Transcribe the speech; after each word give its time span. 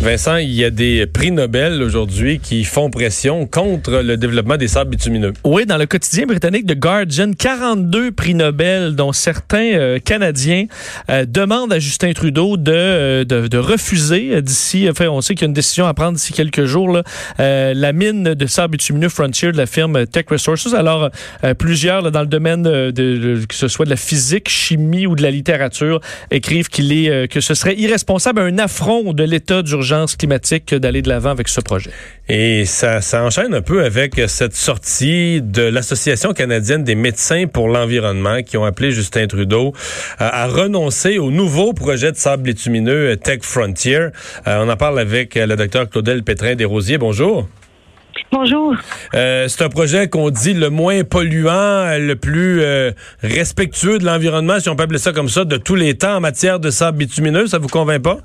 Vincent, 0.00 0.36
il 0.36 0.52
y 0.52 0.64
a 0.64 0.70
des 0.70 1.06
prix 1.06 1.30
Nobel 1.30 1.82
aujourd'hui 1.82 2.40
qui 2.40 2.64
font 2.64 2.90
pression 2.90 3.46
contre 3.46 4.02
le 4.02 4.16
développement 4.16 4.56
des 4.56 4.68
sables 4.68 4.90
bitumineux. 4.90 5.32
Oui, 5.44 5.66
dans 5.66 5.76
le 5.76 5.86
quotidien 5.86 6.26
britannique 6.26 6.66
The 6.66 6.78
Guardian, 6.78 7.32
42 7.32 8.12
prix 8.12 8.34
Nobel, 8.34 8.96
dont 8.96 9.12
certains 9.12 9.72
euh, 9.74 9.98
Canadiens 9.98 10.66
euh, 11.08 11.24
demandent 11.24 11.72
à 11.72 11.78
Justin 11.78 12.12
Trudeau 12.12 12.56
de, 12.56 12.72
euh, 12.72 13.24
de, 13.24 13.58
refuser 13.58 14.42
d'ici, 14.42 14.88
enfin, 14.90 15.06
on 15.06 15.20
sait 15.20 15.34
qu'il 15.34 15.42
y 15.42 15.44
a 15.44 15.48
une 15.48 15.54
décision 15.54 15.86
à 15.86 15.94
prendre 15.94 16.14
d'ici 16.14 16.32
quelques 16.32 16.64
jours, 16.64 16.98
la 17.38 17.92
mine 17.92 18.34
de 18.34 18.46
sable 18.46 18.72
bitumineux 18.72 19.08
Frontier 19.08 19.52
de 19.52 19.56
la 19.56 19.66
firme 19.66 20.06
Tech 20.06 20.24
Resources. 20.28 20.74
Alors, 20.74 21.10
plusieurs 21.58 22.10
dans 22.10 22.20
le 22.20 22.26
domaine 22.26 22.62
de, 22.62 23.44
que 23.48 23.54
ce 23.54 23.68
soit 23.68 23.84
de 23.84 23.90
la 23.90 23.96
physique, 23.96 24.48
chimie 24.48 25.06
ou 25.06 25.14
de 25.14 25.22
la 25.22 25.30
littérature, 25.30 26.00
écrivent 26.30 26.68
qu'il 26.68 26.92
est 26.92 27.30
que 27.30 27.40
ce 27.40 27.54
serait 27.54 27.76
irresponsable, 27.76 28.40
un 28.40 28.58
affront 28.58 29.12
de 29.12 29.22
l'État 29.22 29.51
d'urgence 29.60 30.16
climatique 30.16 30.74
d'aller 30.74 31.02
de 31.02 31.10
l'avant 31.10 31.30
avec 31.30 31.48
ce 31.48 31.60
projet. 31.60 31.90
Et 32.28 32.64
ça, 32.64 33.02
ça 33.02 33.22
enchaîne 33.22 33.52
un 33.52 33.60
peu 33.60 33.84
avec 33.84 34.18
cette 34.28 34.54
sortie 34.54 35.42
de 35.42 35.62
l'Association 35.62 36.32
canadienne 36.32 36.84
des 36.84 36.94
médecins 36.94 37.46
pour 37.46 37.68
l'environnement 37.68 38.42
qui 38.42 38.56
ont 38.56 38.64
appelé 38.64 38.92
Justin 38.92 39.26
Trudeau 39.26 39.74
à, 40.18 40.46
renoncer 40.46 41.18
au 41.18 41.30
nouveau 41.30 41.74
projet 41.74 42.12
de 42.12 42.16
sable 42.16 42.44
bitumineux 42.44 43.16
Tech 43.16 43.40
Frontier. 43.42 43.96
Euh, 43.96 44.10
on 44.46 44.68
en 44.70 44.76
parle 44.76 44.98
avec 44.98 45.34
le 45.34 45.56
docteur 45.56 45.90
Claudel 45.90 46.22
Pétrin-Desrosiers. 46.22 46.98
Bonjour. 46.98 47.48
Bonjour. 48.30 48.74
Euh, 49.14 49.46
c'est 49.48 49.62
un 49.62 49.68
projet 49.68 50.08
qu'on 50.08 50.30
dit 50.30 50.54
le 50.54 50.70
moins 50.70 51.04
polluant, 51.04 51.98
le 51.98 52.14
plus 52.14 52.62
euh, 52.62 52.92
respectueux 53.22 53.98
de 53.98 54.06
l'environnement, 54.06 54.58
si 54.58 54.70
on 54.70 54.76
peut 54.76 54.84
appeler 54.84 54.98
ça 54.98 55.12
comme 55.12 55.28
ça, 55.28 55.44
de 55.44 55.58
tous 55.58 55.74
les 55.74 55.98
temps 55.98 56.16
en 56.16 56.20
matière 56.20 56.58
de 56.58 56.70
sable 56.70 56.98
bitumineux. 56.98 57.46
Ça 57.46 57.58
vous 57.58 57.68
convainc 57.68 58.02
pas? 58.02 58.18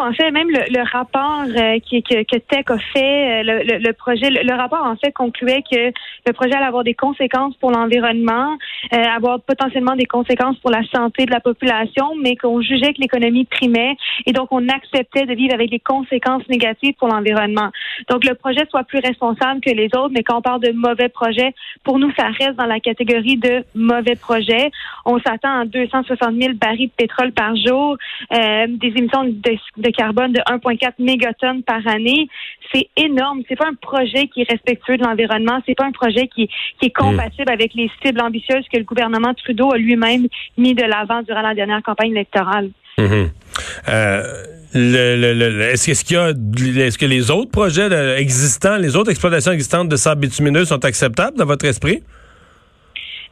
En 0.00 0.12
fait, 0.12 0.30
même 0.30 0.48
le, 0.50 0.82
rapport 0.90 1.44
euh, 1.46 1.78
qui, 1.80 2.02
que, 2.02 2.22
que, 2.24 2.38
Tech 2.38 2.64
a 2.68 2.78
fait, 2.78 3.40
euh, 3.40 3.42
le, 3.42 3.78
le, 3.78 3.92
projet, 3.92 4.30
le, 4.30 4.54
rapport 4.54 4.84
en 4.84 4.96
fait 4.96 5.12
concluait 5.12 5.62
que 5.70 5.92
le 6.26 6.32
projet 6.32 6.54
allait 6.54 6.66
avoir 6.66 6.84
des 6.84 6.94
conséquences 6.94 7.54
pour 7.56 7.70
l'environnement, 7.70 8.56
euh, 8.92 8.96
avoir 8.96 9.40
potentiellement 9.40 9.94
des 9.96 10.06
conséquences 10.06 10.58
pour 10.58 10.70
la 10.70 10.82
santé 10.94 11.26
de 11.26 11.30
la 11.30 11.40
population, 11.40 12.14
mais 12.22 12.36
qu'on 12.36 12.60
jugeait 12.60 12.92
que 12.94 13.00
l'économie 13.00 13.44
primait 13.44 13.96
et 14.26 14.32
donc 14.32 14.48
on 14.50 14.68
acceptait 14.68 15.26
de 15.26 15.34
vivre 15.34 15.54
avec 15.54 15.70
des 15.70 15.80
conséquences 15.80 16.46
négatives 16.48 16.94
pour 16.98 17.08
l'environnement. 17.08 17.70
Donc 18.08 18.24
le 18.24 18.34
projet 18.34 18.66
soit 18.70 18.84
plus 18.84 19.00
responsable 19.00 19.60
que 19.60 19.70
les 19.70 19.86
autres, 19.94 20.10
mais 20.12 20.22
quand 20.22 20.38
on 20.38 20.42
parle 20.42 20.60
de 20.60 20.72
mauvais 20.72 21.08
projets, 21.08 21.54
pour 21.84 21.98
nous 21.98 22.12
ça 22.16 22.28
reste 22.28 22.56
dans 22.56 22.66
la 22.66 22.80
catégorie 22.80 23.36
de 23.36 23.64
mauvais 23.74 24.16
projets. 24.16 24.70
On 25.04 25.18
s'attend 25.20 25.60
à 25.60 25.64
260 25.64 26.34
000 26.40 26.54
barils 26.54 26.88
de 26.88 26.92
pétrole 26.96 27.32
par 27.32 27.54
jour, 27.56 27.96
des 28.30 28.92
émissions 28.96 29.24
de 29.24 29.52
de, 29.76 29.90
carbone 29.90 30.32
de 30.32 30.40
1,4 30.40 30.92
mégatonnes 30.98 31.62
par 31.62 31.86
année. 31.86 32.28
C'est 32.72 32.88
énorme. 32.96 33.42
C'est 33.48 33.56
pas 33.56 33.68
un 33.68 33.74
projet 33.74 34.28
qui 34.28 34.42
est 34.42 34.50
respectueux 34.50 34.96
de 34.96 35.04
l'environnement. 35.04 35.60
C'est 35.66 35.74
pas 35.74 35.84
un 35.84 35.92
projet 35.92 36.28
qui, 36.28 36.48
est 36.82 36.90
compatible 36.90 37.50
avec 37.50 37.74
les 37.74 37.90
cibles 38.02 38.20
ambitieuses 38.20 38.66
que 38.72 38.78
le 38.78 38.84
gouvernement 38.84 39.34
Trudeau 39.34 39.72
a 39.72 39.78
lui-même 39.78 40.26
mis 40.56 40.74
de 40.74 40.82
l'avant 40.82 41.22
durant 41.22 41.42
la 41.42 41.54
dernière 41.54 41.82
campagne 41.82 42.10
électorale. 42.10 42.70
Euh, 42.98 44.22
est-ce 44.74 46.04
qu'il 46.04 46.16
y 46.16 46.18
a, 46.18 46.30
est-ce 46.30 46.98
que 46.98 47.06
les 47.06 47.30
autres 47.30 47.50
projets 47.50 47.88
existants, 48.18 48.76
les 48.76 48.96
autres 48.96 49.10
exploitations 49.10 49.52
existantes 49.52 49.88
de 49.88 49.96
sable 49.96 50.22
bitumineux 50.22 50.64
sont 50.64 50.84
acceptables 50.84 51.36
dans 51.36 51.46
votre 51.46 51.66
esprit? 51.66 52.02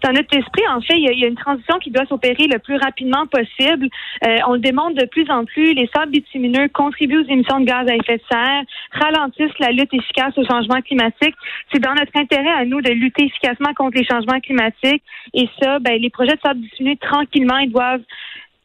dans 0.03 0.13
notre 0.13 0.35
esprit, 0.37 0.63
en 0.69 0.81
fait, 0.81 0.97
il 0.97 1.19
y 1.19 1.25
a, 1.25 1.27
une 1.27 1.37
transition 1.37 1.79
qui 1.79 1.91
doit 1.91 2.07
s'opérer 2.07 2.47
le 2.47 2.59
plus 2.59 2.77
rapidement 2.77 3.27
possible. 3.27 3.89
Euh, 4.27 4.39
on 4.47 4.55
le 4.55 4.61
démontre 4.61 4.95
de 4.95 5.07
plus 5.07 5.31
en 5.31 5.45
plus. 5.45 5.75
Les 5.75 5.89
sables 5.95 6.13
bitumineux 6.13 6.69
contribuent 6.69 7.19
aux 7.19 7.29
émissions 7.29 7.61
de 7.61 7.67
gaz 7.67 7.89
à 7.89 7.95
effet 7.95 8.17
de 8.17 8.23
serre, 8.31 8.63
ralentissent 8.93 9.59
la 9.59 9.73
lutte 9.73 9.93
efficace 9.93 10.37
au 10.39 10.45
changement 10.45 10.81
climatique. 10.81 11.35
C'est 11.73 11.81
dans 11.81 11.95
notre 11.95 12.17
intérêt 12.17 12.53
à 12.53 12.65
nous 12.65 12.81
de 12.81 12.91
lutter 12.91 13.25
efficacement 13.25 13.75
contre 13.75 13.99
les 13.99 14.05
changements 14.05 14.41
climatiques. 14.41 15.03
Et 15.35 15.49
ça, 15.61 15.79
ben, 15.81 16.01
les 16.01 16.11
projets 16.11 16.35
de 16.35 16.41
sable 16.41 16.61
bitumineux, 16.61 16.97
tranquillement, 17.01 17.59
ils 17.59 17.71
doivent 17.71 18.03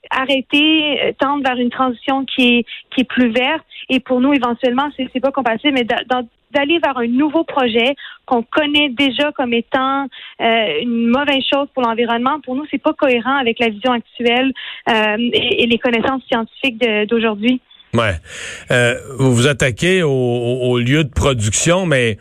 arrêter, 0.10 1.02
euh, 1.04 1.12
tendre 1.20 1.44
vers 1.44 1.58
une 1.58 1.70
transition 1.70 2.26
qui 2.26 2.58
est 2.58 2.66
qui 2.92 3.02
est 3.02 3.10
plus 3.10 3.32
verte. 3.32 3.66
Et 3.90 4.00
pour 4.00 4.22
nous, 4.22 4.34
éventuellement, 4.34 4.90
c'est 4.96 5.08
c'est 5.14 5.20
pas 5.20 5.32
compatible, 5.32 5.74
mais 5.74 5.84
d'aller 5.84 6.80
vers 6.80 6.98
un 6.98 7.08
nouveau 7.08 7.44
projet 7.44 7.96
qu'on 8.26 8.44
connaît 8.44 8.90
déjà 8.90 9.32
comme 9.32 9.54
étant 9.54 10.08
euh, 10.42 10.82
une 10.82 11.08
mauvaise 11.08 11.44
chose 11.52 11.68
pour 11.74 11.84
l'environnement, 11.84 12.40
pour 12.42 12.56
nous, 12.56 12.66
c'est 12.72 12.82
pas 12.82 12.94
cohérent 12.94 13.36
avec 13.36 13.60
la 13.60 13.70
vision 13.70 13.92
actuelle 13.92 14.52
euh, 14.90 15.18
et, 15.34 15.68
les 15.68 15.78
connaissances 15.78 16.24
scientifiques 16.28 16.84
d'aujourd'hui. 17.08 17.62
Ouais. 17.94 18.16
vous 19.18 19.34
vous 19.34 19.48
attaquez 19.48 20.04
au, 20.04 20.10
au 20.10 20.80
lieu 20.80 21.04
de 21.04 21.10
production, 21.10 21.86
mais 21.86 22.18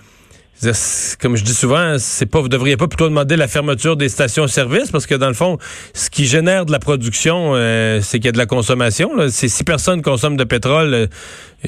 comme 1.20 1.36
je 1.36 1.44
dis 1.44 1.54
souvent, 1.54 1.96
c'est 1.98 2.26
pas, 2.26 2.40
vous 2.40 2.48
devriez 2.48 2.76
pas 2.76 2.88
plutôt 2.88 3.08
demander 3.08 3.36
la 3.36 3.48
fermeture 3.48 3.96
des 3.96 4.08
stations-service 4.08 4.90
parce 4.90 5.06
que 5.06 5.14
dans 5.14 5.28
le 5.28 5.34
fond, 5.34 5.58
ce 5.92 6.10
qui 6.10 6.26
génère 6.26 6.66
de 6.66 6.72
la 6.72 6.78
production, 6.78 7.52
euh, 7.54 8.00
c'est 8.02 8.18
qu'il 8.18 8.26
y 8.26 8.28
a 8.28 8.32
de 8.32 8.38
la 8.38 8.46
consommation. 8.46 9.10
Si 9.28 9.64
personne 9.64 10.02
consomme 10.02 10.36
de 10.36 10.44
pétrole, 10.44 10.94
euh, 10.94 11.06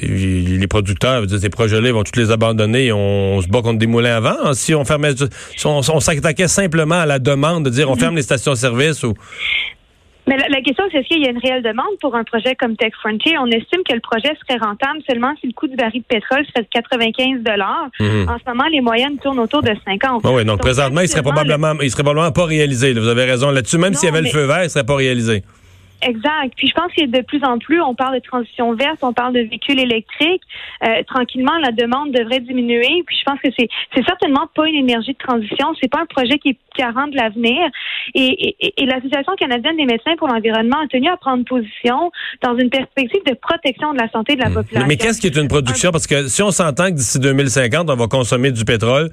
les 0.01 0.67
producteurs, 0.67 1.23
ces 1.29 1.49
projets-là, 1.49 1.91
vont 1.91 2.03
tous 2.03 2.19
les 2.19 2.31
abandonner. 2.31 2.91
On, 2.91 3.41
se 3.41 3.47
bat 3.47 3.61
contre 3.61 3.79
des 3.79 3.87
moulins 3.87 4.15
avant. 4.15 4.53
Si 4.53 4.75
on 4.75 4.85
fermait, 4.85 5.13
si 5.55 5.65
on, 5.65 5.79
on 5.79 5.99
s'attaquait 5.99 6.47
simplement 6.47 6.99
à 6.99 7.05
la 7.05 7.19
demande 7.19 7.65
de 7.65 7.69
dire 7.69 7.89
on 7.89 7.95
ferme 7.95 8.15
les 8.15 8.21
stations-service 8.21 9.03
ou 9.03 9.13
mais 10.27 10.35
la, 10.37 10.61
question, 10.61 10.83
c'est 10.91 10.99
est-ce 10.99 11.07
qu'il 11.07 11.23
y 11.23 11.27
a 11.27 11.31
une 11.31 11.37
réelle 11.37 11.63
demande 11.63 11.97
pour 12.01 12.15
un 12.15 12.23
projet 12.23 12.55
comme 12.55 12.75
Tech 12.75 12.91
Frontier? 12.99 13.37
On 13.37 13.47
estime 13.47 13.81
que 13.87 13.93
le 13.93 14.01
projet 14.01 14.33
serait 14.45 14.59
rentable 14.59 14.99
seulement 15.09 15.33
si 15.39 15.47
le 15.47 15.53
coût 15.53 15.67
du 15.67 15.75
baril 15.75 16.01
de 16.01 16.05
pétrole 16.05 16.45
serait 16.47 16.63
de 16.63 16.67
95 16.71 17.43
dollars. 17.43 17.87
Mhm. 17.99 18.29
En 18.29 18.37
ce 18.37 18.43
moment, 18.47 18.65
les 18.71 18.81
moyennes 18.81 19.17
tournent 19.19 19.39
autour 19.39 19.61
de 19.61 19.71
50. 19.85 20.21
Ah 20.25 20.31
oui, 20.33 20.43
donc, 20.43 20.59
présentement, 20.59 21.01
il 21.01 21.07
serait 21.07 21.21
probablement, 21.21 21.73
il 21.81 21.89
serait 21.89 22.03
probablement 22.03 22.31
pas 22.31 22.45
réalisé. 22.45 22.93
Vous 22.93 23.07
avez 23.07 23.23
raison 23.23 23.51
là-dessus. 23.51 23.77
Même 23.77 23.93
s'il 23.93 24.09
y 24.09 24.11
avait 24.11 24.21
le 24.21 24.29
feu 24.29 24.45
vert, 24.45 24.63
il 24.63 24.69
serait 24.69 24.85
pas 24.85 24.95
réalisé. 24.95 25.43
Exact. 26.01 26.53
Puis 26.55 26.67
je 26.67 26.73
pense 26.73 26.91
que 26.93 27.05
de 27.05 27.21
plus 27.21 27.43
en 27.43 27.57
plus, 27.57 27.81
on 27.81 27.95
parle 27.95 28.15
de 28.15 28.19
transition 28.19 28.73
verte, 28.73 28.99
on 29.01 29.13
parle 29.13 29.33
de 29.33 29.41
véhicules 29.41 29.79
électriques. 29.79 30.43
Euh, 30.83 31.03
tranquillement, 31.07 31.57
la 31.61 31.71
demande 31.71 32.11
devrait 32.11 32.39
diminuer. 32.39 33.03
Puis 33.05 33.17
je 33.17 33.23
pense 33.23 33.39
que 33.39 33.49
c'est 33.57 33.67
c'est 33.95 34.05
certainement 34.05 34.47
pas 34.53 34.67
une 34.67 34.75
énergie 34.75 35.13
de 35.13 35.17
transition. 35.17 35.73
C'est 35.81 35.89
pas 35.89 36.01
un 36.01 36.05
projet 36.05 36.37
qui 36.37 36.49
est 36.49 36.57
garant 36.77 37.07
de 37.07 37.15
l'avenir. 37.15 37.67
Et, 38.13 38.55
et, 38.59 38.73
et 38.77 38.85
l'Association 38.85 39.33
canadienne 39.39 39.77
des 39.77 39.85
médecins 39.85 40.15
pour 40.17 40.27
l'environnement 40.27 40.77
a 40.83 40.87
tenu 40.87 41.09
à 41.09 41.17
prendre 41.17 41.43
position 41.45 42.11
dans 42.43 42.55
une 42.57 42.69
perspective 42.69 43.21
de 43.25 43.33
protection 43.33 43.93
de 43.93 43.99
la 43.99 44.09
santé 44.09 44.35
de 44.35 44.41
la 44.41 44.49
hmm. 44.49 44.53
population. 44.53 44.87
Mais 44.87 44.97
qu'est-ce 44.97 45.19
qui 45.19 45.27
est 45.27 45.35
une 45.35 45.47
production? 45.47 45.91
Parce 45.91 46.07
que 46.07 46.27
si 46.27 46.43
on 46.43 46.51
s'entend 46.51 46.85
que 46.85 46.95
d'ici 46.95 47.19
2050, 47.19 47.89
on 47.89 47.95
va 47.95 48.07
consommer 48.07 48.51
du 48.51 48.65
pétrole, 48.65 49.09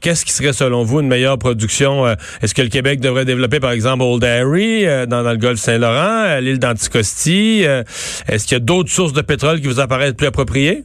qu'est-ce 0.00 0.24
qui 0.24 0.32
serait 0.32 0.52
selon 0.52 0.82
vous 0.82 1.00
une 1.00 1.08
meilleure 1.08 1.38
production? 1.38 2.06
Euh, 2.06 2.14
Est-ce 2.42 2.54
que 2.54 2.62
le 2.62 2.68
Québec 2.68 3.00
devrait 3.00 3.24
développer, 3.24 3.60
par 3.60 3.70
exemple, 3.70 4.02
Old 4.02 4.24
Harry 4.24 4.86
euh, 4.86 5.06
dans, 5.06 5.22
dans 5.22 5.32
le 5.32 5.38
Golfe 5.38 5.58
Saint-Laurent? 5.58 6.25
À 6.26 6.40
l'île 6.40 6.58
d'Anticosti? 6.58 7.62
Euh, 7.64 7.82
est-ce 8.28 8.46
qu'il 8.46 8.56
y 8.56 8.60
a 8.60 8.64
d'autres 8.64 8.90
sources 8.90 9.12
de 9.12 9.22
pétrole 9.22 9.60
qui 9.60 9.66
vous 9.66 9.80
apparaissent 9.80 10.14
plus 10.14 10.26
appropriées? 10.26 10.84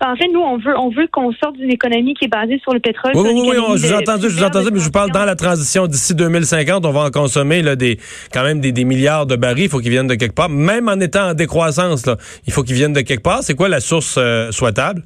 Ben, 0.00 0.12
en 0.12 0.16
fait, 0.16 0.28
nous, 0.28 0.40
on 0.40 0.58
veut, 0.58 0.78
on 0.78 0.90
veut 0.90 1.06
qu'on 1.10 1.32
sorte 1.32 1.56
d'une 1.56 1.70
économie 1.70 2.12
qui 2.14 2.26
est 2.26 2.28
basée 2.28 2.58
sur 2.62 2.74
le 2.74 2.80
pétrole. 2.80 3.12
Oui, 3.14 3.30
oui, 3.32 3.56
oui, 3.56 3.78
je 3.78 3.86
vous 3.86 3.92
ai 3.92 3.96
entendu, 3.96 4.28
je 4.28 4.36
vous 4.36 4.44
entendu, 4.44 4.68
mais 4.70 4.78
je 4.78 4.84
vous 4.84 4.90
parle 4.90 5.10
dans 5.10 5.24
la 5.24 5.36
transition 5.36 5.86
d'ici 5.86 6.14
2050, 6.14 6.84
on 6.84 6.92
va 6.92 7.04
en 7.04 7.10
consommer 7.10 7.62
là, 7.62 7.76
des, 7.76 7.98
quand 8.30 8.42
même 8.42 8.60
des, 8.60 8.84
milliards 8.84 9.24
de 9.24 9.36
barils. 9.36 9.64
Il 9.64 9.70
faut 9.70 9.78
qu'ils 9.78 9.92
viennent 9.92 10.06
de 10.06 10.14
quelque 10.14 10.34
part. 10.34 10.50
Même 10.50 10.88
en 10.88 11.00
étant 11.00 11.30
en 11.30 11.34
décroissance, 11.34 12.04
là, 12.04 12.16
il 12.46 12.52
faut 12.52 12.62
qu'ils 12.62 12.74
viennent 12.76 12.92
de 12.92 13.00
quelque 13.00 13.22
part. 13.22 13.42
C'est 13.42 13.54
quoi 13.54 13.70
la 13.70 13.80
source 13.80 14.16
euh, 14.18 14.52
souhaitable? 14.52 15.02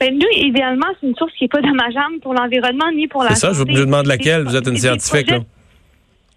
Ben, 0.00 0.14
nous, 0.14 0.26
idéalement, 0.46 0.86
c'est 0.98 1.06
une 1.06 1.14
source 1.16 1.32
qui 1.38 1.44
n'est 1.44 1.48
pas 1.48 1.60
dommageable 1.60 2.20
pour 2.22 2.32
l'environnement 2.32 2.90
ni 2.96 3.06
pour 3.06 3.22
la 3.22 3.34
C'est 3.34 3.46
ça, 3.46 3.52
je 3.52 3.58
vous 3.58 3.64
demande 3.66 4.06
laquelle. 4.06 4.44
Vous 4.44 4.56
êtes 4.56 4.66
une 4.66 4.78
scientifique, 4.78 5.30
là. 5.30 5.40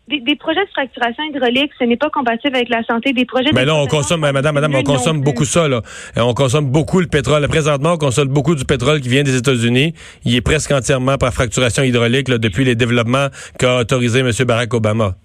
Des, 0.08 0.22
des, 0.22 0.36
projets 0.36 0.64
de 0.64 0.70
fracturation 0.70 1.24
hydraulique, 1.24 1.72
ce 1.80 1.84
n'est 1.86 1.98
pas 1.98 2.10
compatible 2.10 2.56
avec 2.56 2.70
la 2.70 2.84
santé 2.84 3.14
des 3.14 3.26
projets. 3.26 3.50
Mais 3.54 3.66
là, 3.66 3.76
on 3.76 3.88
consomme, 3.88 4.22
madame, 4.22 4.54
madame, 4.54 4.76
on 4.76 4.84
consomme 4.84 5.22
beaucoup 5.22 5.46
ça, 5.46 5.68
là. 5.68 5.82
On 6.16 6.34
consomme 6.34 6.70
beaucoup 6.70 7.00
le 7.00 7.08
pétrole. 7.08 7.48
Présentement, 7.48 7.94
on 7.94 7.98
consomme 7.98 8.28
beaucoup 8.28 8.56
du 8.56 8.66
pétrole 8.66 9.02
qui 9.02 9.10
vient 9.10 9.24
des 9.24 9.36
États-Unis. 9.36 9.94
Il 10.24 10.36
est 10.36 10.42
presque 10.42 10.72
entièrement 10.72 11.18
par 11.18 11.34
fracturation 11.34 11.84
hydraulique, 11.84 12.30
là, 12.30 12.38
depuis 12.38 12.64
les 12.64 12.76
développements 12.76 13.28
qu'a 13.58 13.80
autorisé 13.80 14.20
M. 14.20 14.32
Barack 14.46 14.74
Obama. 14.74 15.16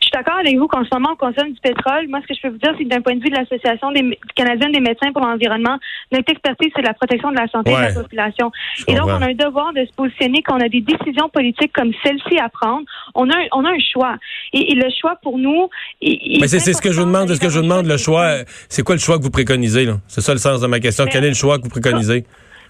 Je 0.00 0.06
suis 0.06 0.12
d'accord 0.12 0.38
avec 0.38 0.56
vous 0.56 0.66
qu'en 0.66 0.84
ce 0.84 0.90
moment, 0.92 1.10
on 1.12 1.16
consomme 1.16 1.52
du 1.52 1.60
pétrole. 1.60 2.08
Moi, 2.08 2.20
ce 2.22 2.28
que 2.28 2.34
je 2.34 2.40
peux 2.42 2.48
vous 2.48 2.58
dire, 2.58 2.74
c'est 2.76 2.84
que 2.84 2.88
d'un 2.88 3.00
point 3.00 3.14
de 3.14 3.22
vue 3.22 3.30
de 3.30 3.36
l'Association 3.36 3.88
canadienne 4.34 4.72
des 4.72 4.80
médecins 4.80 5.12
pour 5.12 5.22
l'environnement, 5.22 5.78
notre 6.12 6.30
expertise, 6.30 6.70
c'est 6.74 6.82
la 6.82 6.94
protection 6.94 7.30
de 7.30 7.36
la 7.36 7.48
santé 7.48 7.72
de 7.72 7.76
la 7.76 7.92
population. 7.92 8.50
Et 8.88 8.94
donc, 8.94 9.06
on 9.06 9.22
a 9.22 9.26
un 9.26 9.34
devoir 9.34 9.72
de 9.72 9.84
se 9.84 9.92
positionner 9.94 10.42
quand 10.42 10.56
on 10.56 10.60
a 10.60 10.68
des 10.68 10.80
décisions 10.80 11.28
politiques 11.28 11.72
comme 11.72 11.92
celle-ci 12.04 12.38
à 12.38 12.48
prendre. 12.48 12.84
On 13.14 13.28
a 13.30 13.34
un, 13.34 13.46
on 13.52 13.64
a 13.64 13.70
un 13.70 13.78
choix. 13.92 14.16
Et, 14.52 14.74
le 14.74 14.88
choix 15.00 15.16
pour 15.22 15.38
nous. 15.38 15.68
Mais 16.02 16.48
c'est 16.48 16.60
ce 16.60 16.82
que 16.82 16.92
je 16.92 17.00
vous 17.00 17.06
demande. 17.06 17.28
C'est 17.28 17.36
ce 17.36 17.40
que 17.40 17.48
je 17.48 17.58
vous 17.58 17.64
demande. 17.64 17.86
Le 17.86 17.96
choix, 17.96 18.38
c'est 18.68 18.82
quoi 18.82 18.94
le 18.94 19.00
choix 19.00 19.18
que 19.18 19.22
vous 19.22 19.30
préconisez? 19.30 19.88
C'est 20.08 20.20
ça 20.20 20.32
le 20.32 20.38
sens 20.38 20.60
de 20.60 20.66
ma 20.66 20.80
question. 20.80 21.04
Quel 21.10 21.24
est 21.24 21.28
le 21.28 21.34
choix 21.34 21.58
que 21.58 21.64
vous 21.64 21.70
préconisez? 21.70 22.24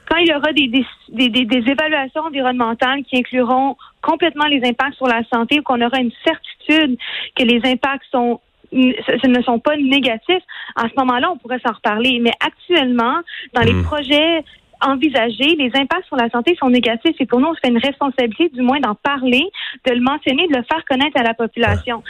quand 0.08 0.18
il 0.18 0.28
y 0.28 0.34
aura 0.34 0.52
des, 0.52 0.68
des, 0.68 1.28
des, 1.30 1.44
des, 1.44 1.70
évaluations 1.70 2.22
environnementales 2.22 3.02
qui 3.04 3.16
incluront 3.16 3.76
complètement 4.02 4.46
les 4.46 4.60
impacts 4.64 4.96
sur 4.96 5.06
la 5.06 5.22
santé 5.32 5.60
ou 5.60 5.62
qu'on 5.62 5.80
aura 5.80 5.98
une 5.98 6.12
certitude 6.24 6.53
que 6.68 7.44
les 7.44 7.60
impacts 7.64 8.06
sont 8.10 8.40
ce 8.72 9.26
ne 9.28 9.40
sont 9.42 9.60
pas 9.60 9.76
négatifs, 9.76 10.42
à 10.74 10.88
ce 10.88 10.94
moment-là, 10.98 11.30
on 11.30 11.36
pourrait 11.36 11.60
s'en 11.64 11.72
reparler. 11.72 12.18
Mais 12.20 12.32
actuellement, 12.40 13.20
dans 13.52 13.62
les 13.62 13.72
hmm. 13.72 13.84
projets 13.84 14.44
envisager. 14.84 15.56
Les 15.56 15.70
impacts 15.74 16.06
sur 16.06 16.16
la 16.16 16.28
santé 16.30 16.56
sont 16.58 16.70
négatifs 16.70 17.16
et 17.18 17.26
pour 17.26 17.40
nous, 17.40 17.48
on 17.48 17.54
se 17.54 17.60
fait 17.60 17.70
une 17.70 17.78
responsabilité 17.78 18.48
du 18.50 18.62
moins 18.62 18.80
d'en 18.80 18.94
parler, 18.94 19.44
de 19.86 19.92
le 19.92 20.00
mentionner, 20.00 20.46
de 20.48 20.56
le 20.56 20.62
faire 20.64 20.84
connaître 20.88 21.18
à 21.18 21.22
la 21.22 21.34
population. 21.34 22.02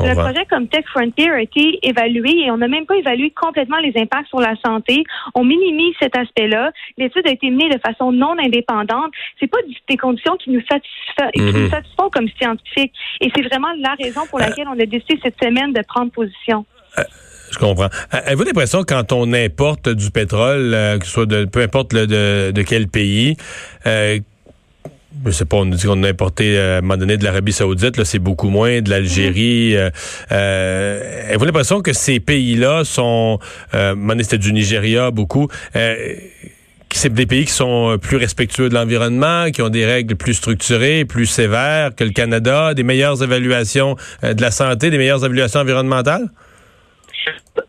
le 0.00 0.14
projet 0.14 0.44
comme 0.48 0.68
Tech 0.68 0.84
Frontier 0.86 1.30
a 1.30 1.40
été 1.40 1.78
évalué 1.82 2.30
et 2.44 2.50
on 2.50 2.56
n'a 2.56 2.68
même 2.68 2.86
pas 2.86 2.96
évalué 2.96 3.30
complètement 3.30 3.78
les 3.78 3.92
impacts 3.96 4.28
sur 4.28 4.40
la 4.40 4.54
santé. 4.64 5.04
On 5.34 5.44
minimise 5.44 5.94
cet 6.00 6.16
aspect-là. 6.16 6.72
L'étude 6.98 7.26
a 7.26 7.30
été 7.30 7.50
menée 7.50 7.68
de 7.68 7.78
façon 7.78 8.12
non 8.12 8.34
indépendante. 8.38 9.12
C'est 9.38 9.46
pas 9.46 9.58
des 9.88 9.96
conditions 9.96 10.36
qui 10.36 10.50
nous, 10.50 10.60
mhm. 10.60 11.70
satisfont 11.70 12.10
comme 12.10 12.28
scientifiques. 12.28 12.94
Et 13.20 13.30
c'est 13.34 13.42
vraiment 13.42 13.72
la 13.78 13.94
raison 13.94 14.22
pour 14.28 14.38
laquelle 14.38 14.68
on 14.68 14.78
a 14.78 14.86
décidé 14.86 15.18
cette 15.22 15.42
semaine 15.42 15.72
de 15.72 15.82
prendre 15.82 16.10
position. 16.10 16.64
Euh, 17.50 17.52
je 17.52 17.58
comprends. 17.58 17.88
Avez-vous 18.10 18.44
l'impression 18.44 18.84
quand 18.84 19.12
on 19.12 19.32
importe 19.32 19.88
du 19.88 20.10
pétrole, 20.10 20.72
euh, 20.74 20.98
que 20.98 21.06
ce 21.06 21.12
soit 21.12 21.26
de 21.26 21.44
peu 21.44 21.62
importe 21.62 21.92
le, 21.92 22.06
de, 22.06 22.52
de, 22.52 22.62
quel 22.62 22.88
pays, 22.88 23.36
euh, 23.86 24.18
je 25.26 25.30
sais 25.30 25.44
pas, 25.44 25.56
on 25.56 25.66
dit 25.66 25.84
qu'on 25.84 26.02
a 26.04 26.08
importé 26.08 26.56
euh, 26.56 26.76
à 26.76 26.78
un 26.78 26.80
moment 26.82 26.96
donné 26.96 27.16
de 27.16 27.24
l'Arabie 27.24 27.52
Saoudite, 27.52 27.96
là 27.96 28.04
c'est 28.04 28.18
beaucoup 28.18 28.48
moins, 28.48 28.80
de 28.80 28.90
l'Algérie. 28.90 29.76
Euh, 29.76 29.90
euh, 30.32 31.28
avez-vous 31.28 31.44
l'impression 31.44 31.82
que 31.82 31.92
ces 31.92 32.20
pays-là 32.20 32.84
sont, 32.84 33.38
euh, 33.74 33.94
c'était 34.20 34.38
du 34.38 34.52
Nigeria 34.52 35.10
beaucoup. 35.10 35.48
Euh, 35.76 36.14
c'est 36.92 37.12
des 37.12 37.26
pays 37.26 37.44
qui 37.44 37.52
sont 37.52 37.98
plus 38.02 38.16
respectueux 38.16 38.68
de 38.68 38.74
l'environnement, 38.74 39.50
qui 39.52 39.62
ont 39.62 39.68
des 39.68 39.86
règles 39.86 40.16
plus 40.16 40.34
structurées, 40.34 41.04
plus 41.04 41.26
sévères 41.26 41.94
que 41.94 42.02
le 42.02 42.10
Canada, 42.10 42.74
des 42.74 42.82
meilleures 42.82 43.22
évaluations 43.22 43.94
de 44.24 44.40
la 44.40 44.50
santé, 44.50 44.90
des 44.90 44.98
meilleures 44.98 45.24
évaluations 45.24 45.60
environnementales? 45.60 46.28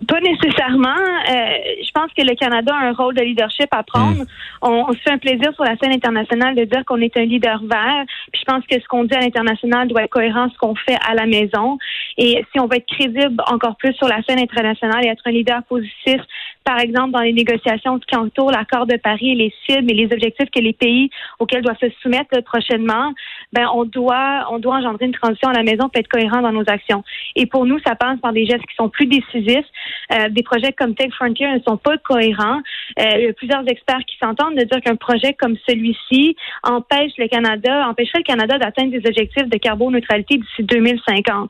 Pas 0.07 0.19
nécessairement. 0.19 0.89
Euh, 0.89 1.57
je 1.83 1.91
pense 1.91 2.11
que 2.17 2.21
le 2.23 2.35
Canada 2.35 2.73
a 2.73 2.87
un 2.87 2.93
rôle 2.93 3.15
de 3.15 3.21
leadership 3.21 3.67
à 3.71 3.83
prendre. 3.83 4.21
Hmm. 4.21 4.25
On, 4.61 4.93
se 4.93 4.99
fait 4.99 5.11
un 5.11 5.17
plaisir 5.17 5.53
sur 5.53 5.63
la 5.63 5.75
scène 5.77 5.91
internationale 5.91 6.55
de 6.55 6.63
dire 6.65 6.83
qu'on 6.85 7.01
est 7.01 7.15
un 7.17 7.25
leader 7.25 7.61
vert. 7.63 8.05
Puis 8.31 8.41
je 8.41 8.51
pense 8.51 8.65
que 8.65 8.79
ce 8.79 8.87
qu'on 8.87 9.03
dit 9.03 9.13
à 9.13 9.19
l'international 9.19 9.87
doit 9.87 10.03
être 10.03 10.11
cohérent 10.11 10.49
ce 10.49 10.57
qu'on 10.57 10.75
fait 10.75 10.97
à 11.07 11.13
la 11.13 11.25
maison. 11.25 11.77
Et 12.17 12.43
si 12.51 12.59
on 12.59 12.67
veut 12.67 12.77
être 12.77 12.87
crédible 12.87 13.41
encore 13.47 13.75
plus 13.77 13.93
sur 13.93 14.07
la 14.07 14.21
scène 14.23 14.39
internationale 14.39 15.05
et 15.05 15.09
être 15.09 15.23
un 15.25 15.31
leader 15.31 15.63
positif, 15.63 16.21
par 16.63 16.79
exemple 16.79 17.11
dans 17.11 17.21
les 17.21 17.33
négociations 17.33 17.99
qui 17.99 18.15
entourent 18.15 18.51
l'accord 18.51 18.85
de 18.85 18.97
Paris 18.97 19.31
et 19.31 19.35
les 19.35 19.53
cibles 19.65 19.91
et 19.91 19.95
les 19.95 20.05
objectifs 20.05 20.49
que 20.51 20.61
les 20.61 20.73
pays 20.73 21.09
auxquels 21.39 21.63
doivent 21.63 21.79
se 21.79 21.89
soumettre 22.01 22.41
prochainement, 22.43 23.13
ben 23.53 23.67
on 23.73 23.85
doit 23.85 24.47
on 24.51 24.59
doit 24.59 24.75
engendrer 24.75 25.05
une 25.05 25.13
transition 25.13 25.49
à 25.49 25.53
la 25.53 25.63
maison 25.63 25.89
pour 25.89 25.99
être 25.99 26.07
cohérent 26.07 26.41
dans 26.41 26.51
nos 26.51 26.67
actions. 26.67 27.03
Et 27.35 27.45
pour 27.45 27.65
nous, 27.65 27.79
ça 27.85 27.95
passe 27.95 28.19
par 28.19 28.33
des 28.33 28.45
gestes 28.45 28.65
qui 28.67 28.75
sont 28.75 28.89
plus 28.89 29.07
décisifs. 29.07 29.40
Euh, 29.49 30.29
des 30.29 30.43
projets 30.43 30.73
comme 30.73 30.95
Tech 30.95 31.11
Frontier 31.13 31.47
ne 31.51 31.59
sont 31.59 31.77
pas 31.77 31.97
cohérents. 31.97 32.59
Euh, 32.99 33.03
il 33.15 33.23
y 33.23 33.27
a 33.27 33.33
plusieurs 33.33 33.67
experts 33.67 34.03
qui 34.07 34.17
s'entendent 34.21 34.55
de 34.55 34.63
dire 34.63 34.81
qu'un 34.81 34.95
projet 34.95 35.33
comme 35.33 35.55
celui-ci 35.67 36.35
empêche 36.63 37.11
le 37.17 37.27
Canada, 37.27 37.87
empêcherait 37.87 38.19
le 38.19 38.23
Canada 38.23 38.57
d'atteindre 38.57 38.91
des 38.91 39.07
objectifs 39.07 39.47
de 39.47 39.57
carboneutralité 39.57 40.37
d'ici 40.37 40.63
2050. 40.63 41.49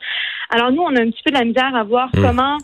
Alors 0.50 0.72
nous, 0.72 0.82
on 0.82 0.96
a 0.96 1.02
un 1.02 1.10
petit 1.10 1.24
peu 1.24 1.32
de 1.32 1.38
la 1.38 1.46
misère 1.46 1.76
à 1.76 1.84
voir 1.84 2.10
mmh. 2.14 2.22
comment 2.22 2.58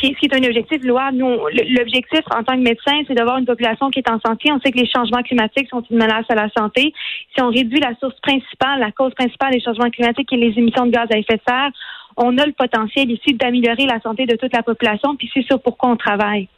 ce 0.00 0.18
qui, 0.18 0.26
est, 0.26 0.34
un 0.34 0.46
objectif 0.46 0.82
louable. 0.84 1.16
Nous, 1.16 1.38
l'objectif 1.76 2.20
en 2.30 2.42
tant 2.42 2.54
que 2.54 2.62
médecin, 2.62 3.02
c'est 3.06 3.14
d'avoir 3.14 3.38
une 3.38 3.46
population 3.46 3.90
qui 3.90 4.00
est 4.00 4.10
en 4.10 4.20
santé. 4.24 4.50
On 4.52 4.60
sait 4.60 4.70
que 4.70 4.78
les 4.78 4.88
changements 4.88 5.22
climatiques 5.22 5.68
sont 5.68 5.82
une 5.90 5.98
menace 5.98 6.26
à 6.28 6.34
la 6.34 6.48
santé. 6.56 6.92
Si 7.34 7.42
on 7.42 7.50
réduit 7.50 7.80
la 7.80 7.94
source 8.00 8.18
principale, 8.20 8.80
la 8.80 8.92
cause 8.92 9.14
principale 9.14 9.52
des 9.52 9.60
changements 9.60 9.90
climatiques 9.90 10.32
et 10.32 10.36
les 10.36 10.54
émissions 10.56 10.86
de 10.86 10.90
gaz 10.90 11.08
à 11.12 11.18
effet 11.18 11.36
de 11.36 11.42
serre, 11.46 11.70
on 12.16 12.36
a 12.36 12.46
le 12.46 12.52
potentiel 12.52 13.10
ici 13.10 13.34
d'améliorer 13.34 13.86
la 13.86 14.00
santé 14.00 14.26
de 14.26 14.34
toute 14.36 14.52
la 14.52 14.62
population, 14.62 15.14
puis 15.16 15.30
c'est 15.32 15.44
sur 15.44 15.60
pourquoi 15.62 15.90
on 15.90 15.96
travaille. 15.96 16.48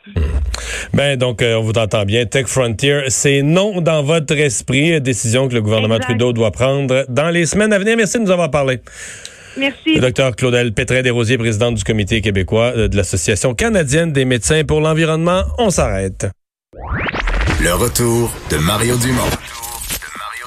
Ben 0.95 1.19
donc, 1.19 1.43
euh, 1.43 1.57
on 1.57 1.63
vous 1.63 1.79
entend 1.79 2.05
bien. 2.05 2.25
Tech 2.25 2.47
Frontier, 2.47 3.03
c'est 3.09 3.43
non 3.43 3.83
dans 3.83 4.03
votre 4.03 4.35
esprit, 4.39 5.01
décision 5.03 5.49
que 5.49 5.55
le 5.55 5.61
gouvernement 5.61 5.99
Trudeau 5.99 6.33
doit 6.33 6.51
prendre 6.51 7.05
dans 7.09 7.29
les 7.29 7.45
semaines 7.45 7.73
à 7.75 7.79
venir. 7.79 7.97
Merci 7.97 8.19
de 8.19 8.25
nous 8.25 8.31
avoir 8.31 8.51
parlé. 8.51 8.81
Merci. 9.56 9.94
Le 9.94 10.00
docteur 10.00 10.37
Claudel 10.37 10.73
Pétrin-Desrosiers, 10.73 11.38
présidente 11.38 11.75
du 11.75 11.85
comité 11.85 12.20
québécois 12.20 12.73
euh, 12.76 12.88
de 12.88 12.97
l'Association 12.97 13.55
canadienne 13.55 14.12
des 14.12 14.25
médecins 14.25 14.64
pour 14.64 14.81
l'environnement. 14.81 15.43
On 15.58 15.70
s'arrête. 15.70 16.26
Le 17.62 17.75
retour 17.75 18.32
de 18.50 18.56
Mario 18.56 18.97
Dumont. 18.97 19.40